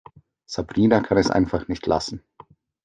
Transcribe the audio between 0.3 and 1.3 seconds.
Sabrina kann es